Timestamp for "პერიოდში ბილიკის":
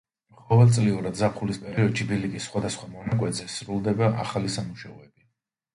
1.65-2.49